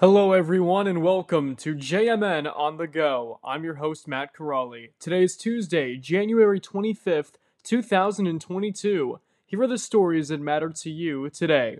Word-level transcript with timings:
Hello, 0.00 0.30
everyone, 0.30 0.86
and 0.86 1.02
welcome 1.02 1.56
to 1.56 1.74
JMN 1.74 2.56
on 2.56 2.76
the 2.76 2.86
Go. 2.86 3.40
I'm 3.42 3.64
your 3.64 3.74
host, 3.74 4.06
Matt 4.06 4.32
Corrali. 4.32 4.90
Today 5.00 5.24
is 5.24 5.36
Tuesday, 5.36 5.96
January 5.96 6.60
25th, 6.60 7.32
2022. 7.64 9.18
Here 9.44 9.60
are 9.60 9.66
the 9.66 9.76
stories 9.76 10.28
that 10.28 10.40
matter 10.40 10.70
to 10.70 10.88
you 10.88 11.28
today. 11.30 11.78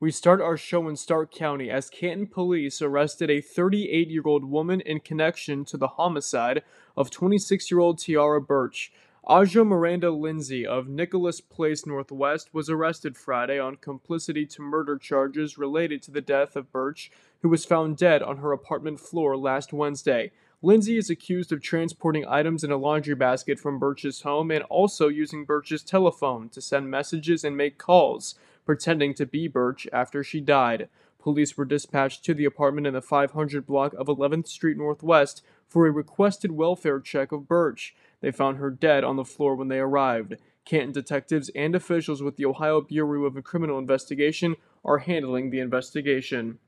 We 0.00 0.10
start 0.10 0.40
our 0.40 0.56
show 0.56 0.88
in 0.88 0.96
Stark 0.96 1.32
County 1.32 1.70
as 1.70 1.88
Canton 1.88 2.26
police 2.26 2.82
arrested 2.82 3.30
a 3.30 3.40
38 3.40 4.10
year 4.10 4.24
old 4.26 4.44
woman 4.44 4.80
in 4.80 4.98
connection 4.98 5.64
to 5.66 5.76
the 5.76 5.86
homicide 5.86 6.64
of 6.96 7.12
26 7.12 7.70
year 7.70 7.78
old 7.78 8.00
Tiara 8.00 8.40
Birch. 8.40 8.90
Aja 9.28 9.64
Miranda 9.64 10.12
Lindsay 10.12 10.64
of 10.64 10.86
Nicholas 10.86 11.40
Place 11.40 11.84
Northwest 11.84 12.54
was 12.54 12.70
arrested 12.70 13.16
Friday 13.16 13.58
on 13.58 13.74
complicity 13.74 14.46
to 14.46 14.62
murder 14.62 14.96
charges 14.96 15.58
related 15.58 16.00
to 16.02 16.12
the 16.12 16.20
death 16.20 16.54
of 16.54 16.70
Birch, 16.70 17.10
who 17.42 17.48
was 17.48 17.64
found 17.64 17.96
dead 17.96 18.22
on 18.22 18.36
her 18.36 18.52
apartment 18.52 19.00
floor 19.00 19.36
last 19.36 19.72
Wednesday. 19.72 20.30
Lindsay 20.62 20.96
is 20.96 21.10
accused 21.10 21.50
of 21.50 21.60
transporting 21.60 22.24
items 22.28 22.62
in 22.62 22.70
a 22.70 22.76
laundry 22.76 23.16
basket 23.16 23.58
from 23.58 23.80
Birch's 23.80 24.22
home 24.22 24.52
and 24.52 24.62
also 24.64 25.08
using 25.08 25.44
Birch's 25.44 25.82
telephone 25.82 26.48
to 26.50 26.60
send 26.60 26.88
messages 26.88 27.42
and 27.42 27.56
make 27.56 27.78
calls, 27.78 28.36
pretending 28.64 29.12
to 29.14 29.26
be 29.26 29.48
Birch 29.48 29.88
after 29.92 30.22
she 30.22 30.40
died. 30.40 30.88
Police 31.26 31.56
were 31.56 31.64
dispatched 31.64 32.24
to 32.26 32.34
the 32.34 32.44
apartment 32.44 32.86
in 32.86 32.94
the 32.94 33.02
500 33.02 33.66
block 33.66 33.92
of 33.94 34.06
11th 34.06 34.46
Street 34.46 34.76
Northwest 34.76 35.42
for 35.66 35.84
a 35.84 35.90
requested 35.90 36.52
welfare 36.52 37.00
check 37.00 37.32
of 37.32 37.48
Birch. 37.48 37.96
They 38.20 38.30
found 38.30 38.58
her 38.58 38.70
dead 38.70 39.02
on 39.02 39.16
the 39.16 39.24
floor 39.24 39.56
when 39.56 39.66
they 39.66 39.80
arrived. 39.80 40.36
Canton 40.64 40.92
detectives 40.92 41.50
and 41.56 41.74
officials 41.74 42.22
with 42.22 42.36
the 42.36 42.44
Ohio 42.44 42.80
Bureau 42.80 43.24
of 43.24 43.42
Criminal 43.42 43.76
Investigation 43.76 44.54
are 44.84 44.98
handling 44.98 45.50
the 45.50 45.58
investigation. 45.58 46.60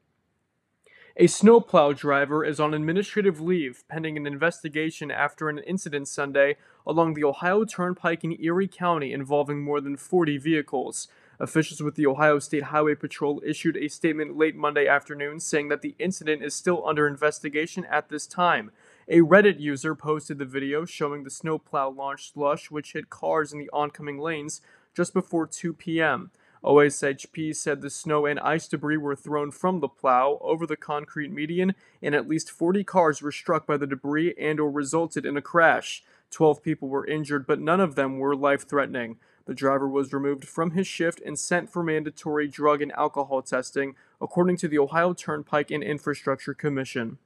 A 1.16 1.28
snowplow 1.28 1.92
driver 1.92 2.44
is 2.44 2.58
on 2.58 2.74
administrative 2.74 3.40
leave 3.40 3.84
pending 3.88 4.16
an 4.16 4.26
investigation 4.26 5.12
after 5.12 5.48
an 5.48 5.58
incident 5.58 6.08
Sunday 6.08 6.56
along 6.84 7.14
the 7.14 7.22
Ohio 7.22 7.64
Turnpike 7.64 8.24
in 8.24 8.36
Erie 8.42 8.66
County 8.66 9.12
involving 9.12 9.62
more 9.62 9.80
than 9.80 9.96
40 9.96 10.36
vehicles. 10.38 11.06
Officials 11.40 11.80
with 11.80 11.94
the 11.94 12.06
Ohio 12.06 12.40
State 12.40 12.64
Highway 12.64 12.96
Patrol 12.96 13.40
issued 13.46 13.76
a 13.76 13.86
statement 13.86 14.36
late 14.36 14.56
Monday 14.56 14.88
afternoon 14.88 15.38
saying 15.38 15.68
that 15.68 15.82
the 15.82 15.94
incident 15.98 16.42
is 16.42 16.52
still 16.52 16.84
under 16.84 17.06
investigation 17.06 17.84
at 17.84 18.08
this 18.08 18.26
time. 18.26 18.72
A 19.06 19.20
Reddit 19.20 19.60
user 19.60 19.94
posted 19.94 20.38
the 20.38 20.44
video 20.44 20.84
showing 20.84 21.22
the 21.22 21.30
snowplow 21.30 21.90
launch 21.90 22.32
slush 22.32 22.72
which 22.72 22.92
hit 22.92 23.08
cars 23.08 23.52
in 23.52 23.60
the 23.60 23.70
oncoming 23.72 24.18
lanes 24.18 24.60
just 24.96 25.14
before 25.14 25.46
2 25.46 25.74
p.m. 25.74 26.32
OSHP 26.64 27.54
said 27.54 27.82
the 27.82 27.90
snow 27.90 28.26
and 28.26 28.40
ice 28.40 28.66
debris 28.66 28.96
were 28.96 29.14
thrown 29.14 29.52
from 29.52 29.78
the 29.78 29.86
plow 29.88 30.38
over 30.40 30.66
the 30.66 30.76
concrete 30.76 31.32
median 31.32 31.76
and 32.02 32.16
at 32.16 32.26
least 32.26 32.50
40 32.50 32.82
cars 32.82 33.22
were 33.22 33.30
struck 33.30 33.64
by 33.64 33.76
the 33.76 33.86
debris 33.86 34.34
and 34.36 34.58
or 34.58 34.68
resulted 34.68 35.24
in 35.24 35.36
a 35.36 35.42
crash. 35.42 36.02
12 36.32 36.64
people 36.64 36.88
were 36.88 37.06
injured 37.06 37.46
but 37.46 37.60
none 37.60 37.80
of 37.80 37.94
them 37.94 38.18
were 38.18 38.34
life-threatening. 38.34 39.18
The 39.48 39.54
driver 39.54 39.88
was 39.88 40.12
removed 40.12 40.44
from 40.44 40.72
his 40.72 40.86
shift 40.86 41.22
and 41.24 41.38
sent 41.38 41.70
for 41.70 41.82
mandatory 41.82 42.48
drug 42.48 42.82
and 42.82 42.92
alcohol 42.92 43.40
testing 43.40 43.94
according 44.20 44.58
to 44.58 44.68
the 44.68 44.78
Ohio 44.78 45.14
Turnpike 45.14 45.70
and 45.70 45.82
Infrastructure 45.82 46.52
Commission. 46.52 47.16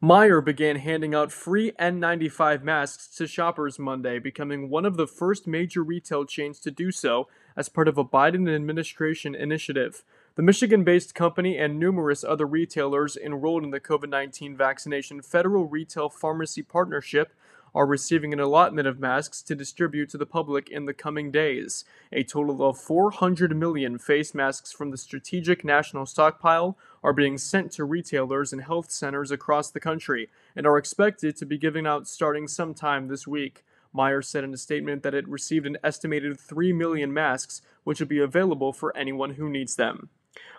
Meijer 0.00 0.44
began 0.44 0.76
handing 0.76 1.12
out 1.12 1.32
free 1.32 1.72
N95 1.72 2.62
masks 2.62 3.08
to 3.16 3.26
shoppers 3.26 3.80
Monday, 3.80 4.20
becoming 4.20 4.70
one 4.70 4.86
of 4.86 4.96
the 4.96 5.08
first 5.08 5.48
major 5.48 5.82
retail 5.82 6.24
chains 6.24 6.60
to 6.60 6.70
do 6.70 6.92
so 6.92 7.26
as 7.56 7.68
part 7.68 7.88
of 7.88 7.98
a 7.98 8.04
Biden 8.04 8.48
administration 8.48 9.34
initiative. 9.34 10.04
The 10.36 10.42
Michigan 10.42 10.84
based 10.84 11.16
company 11.16 11.58
and 11.58 11.80
numerous 11.80 12.22
other 12.22 12.46
retailers 12.46 13.16
enrolled 13.16 13.64
in 13.64 13.70
the 13.72 13.80
COVID 13.80 14.08
19 14.08 14.56
vaccination 14.56 15.20
Federal 15.20 15.64
Retail 15.66 16.08
Pharmacy 16.08 16.62
Partnership 16.62 17.32
are 17.74 17.86
receiving 17.86 18.32
an 18.32 18.40
allotment 18.40 18.86
of 18.86 19.00
masks 19.00 19.42
to 19.42 19.54
distribute 19.54 20.08
to 20.10 20.18
the 20.18 20.26
public 20.26 20.68
in 20.68 20.86
the 20.86 20.94
coming 20.94 21.30
days. 21.30 21.84
A 22.12 22.22
total 22.22 22.62
of 22.62 22.78
400 22.78 23.56
million 23.56 23.98
face 23.98 24.34
masks 24.34 24.72
from 24.72 24.90
the 24.90 24.96
Strategic 24.96 25.64
National 25.64 26.06
Stockpile 26.06 26.76
are 27.02 27.12
being 27.12 27.38
sent 27.38 27.72
to 27.72 27.84
retailers 27.84 28.52
and 28.52 28.62
health 28.62 28.90
centers 28.90 29.30
across 29.30 29.70
the 29.70 29.80
country 29.80 30.28
and 30.54 30.66
are 30.66 30.78
expected 30.78 31.36
to 31.36 31.46
be 31.46 31.58
given 31.58 31.86
out 31.86 32.06
starting 32.06 32.46
sometime 32.46 33.08
this 33.08 33.26
week. 33.26 33.64
Meijer 33.94 34.24
said 34.24 34.44
in 34.44 34.54
a 34.54 34.58
statement 34.58 35.02
that 35.02 35.14
it 35.14 35.28
received 35.28 35.66
an 35.66 35.76
estimated 35.84 36.40
3 36.40 36.72
million 36.72 37.12
masks, 37.12 37.62
which 37.84 38.00
will 38.00 38.06
be 38.06 38.20
available 38.20 38.72
for 38.72 38.96
anyone 38.96 39.34
who 39.34 39.48
needs 39.48 39.76
them. 39.76 40.08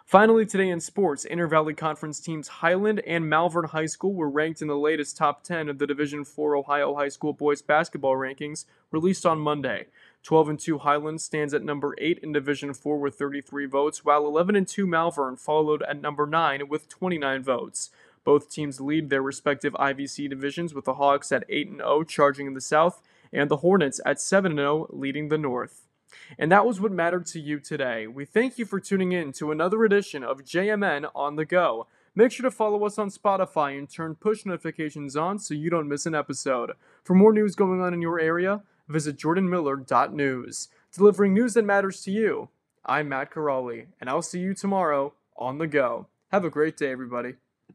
Finally, 0.05 0.45
today 0.45 0.69
in 0.69 0.79
sports, 0.79 1.25
Inter 1.25 1.47
Valley 1.47 1.73
Conference 1.73 2.19
teams 2.19 2.47
Hiland 2.47 2.99
and 3.07 3.27
Malvern 3.27 3.65
High 3.65 3.87
School 3.87 4.13
were 4.13 4.29
ranked 4.29 4.61
in 4.61 4.67
the 4.67 4.77
latest 4.77 5.17
top 5.17 5.43
10 5.43 5.69
of 5.69 5.79
the 5.79 5.87
Division 5.87 6.21
IV 6.21 6.37
Ohio 6.37 6.93
High 6.93 7.07
School 7.07 7.33
boys 7.33 7.63
basketball 7.63 8.15
rankings 8.15 8.65
released 8.91 9.25
on 9.25 9.39
Monday. 9.39 9.87
12 10.21 10.49
and 10.49 10.59
2 10.59 10.77
Hiland 10.77 11.19
stands 11.19 11.51
at 11.53 11.63
number 11.63 11.95
8 11.97 12.19
in 12.19 12.31
Division 12.31 12.75
4 12.75 12.99
with 12.99 13.15
33 13.15 13.65
votes, 13.65 14.05
while 14.05 14.27
11 14.27 14.55
and 14.55 14.67
2 14.67 14.85
Malvern 14.85 15.35
followed 15.35 15.81
at 15.81 15.99
number 15.99 16.27
9 16.27 16.67
with 16.67 16.87
29 16.89 17.41
votes. 17.41 17.89
Both 18.23 18.51
teams 18.51 18.79
lead 18.79 19.09
their 19.09 19.23
respective 19.23 19.73
IVC 19.73 20.29
divisions 20.29 20.75
with 20.75 20.85
the 20.85 20.93
Hawks 20.93 21.31
at 21.31 21.43
8 21.49 21.69
and 21.69 21.77
0 21.79 22.03
charging 22.03 22.45
in 22.45 22.53
the 22.53 22.61
south 22.61 23.01
and 23.31 23.49
the 23.49 23.57
Hornets 23.57 23.99
at 24.05 24.21
7 24.21 24.51
and 24.51 24.59
0 24.59 24.87
leading 24.91 25.29
the 25.29 25.39
north. 25.39 25.87
And 26.37 26.51
that 26.51 26.65
was 26.65 26.79
what 26.79 26.91
mattered 26.91 27.25
to 27.27 27.39
you 27.39 27.59
today. 27.59 28.07
We 28.07 28.25
thank 28.25 28.57
you 28.57 28.65
for 28.65 28.79
tuning 28.79 29.11
in 29.11 29.31
to 29.33 29.51
another 29.51 29.83
edition 29.83 30.23
of 30.23 30.43
JMN 30.43 31.09
on 31.15 31.35
the 31.35 31.45
Go. 31.45 31.87
Make 32.15 32.31
sure 32.31 32.43
to 32.43 32.51
follow 32.51 32.85
us 32.85 32.99
on 32.99 33.09
Spotify 33.09 33.77
and 33.77 33.89
turn 33.89 34.15
push 34.15 34.45
notifications 34.45 35.15
on 35.15 35.39
so 35.39 35.53
you 35.53 35.69
don't 35.69 35.89
miss 35.89 36.05
an 36.05 36.13
episode. 36.13 36.73
For 37.03 37.15
more 37.15 37.33
news 37.33 37.55
going 37.55 37.81
on 37.81 37.93
in 37.93 38.01
your 38.01 38.19
area, 38.19 38.61
visit 38.87 39.17
jordanmiller.news. 39.17 40.69
Delivering 40.93 41.33
news 41.33 41.55
that 41.55 41.65
matters 41.65 42.01
to 42.03 42.11
you, 42.11 42.49
I'm 42.85 43.09
Matt 43.09 43.31
Corrali, 43.31 43.87
and 43.99 44.09
I'll 44.09 44.21
see 44.21 44.39
you 44.39 44.53
tomorrow 44.53 45.13
on 45.35 45.57
the 45.57 45.67
Go. 45.67 46.07
Have 46.31 46.45
a 46.45 46.49
great 46.49 46.77
day, 46.77 46.91
everybody. 46.91 47.35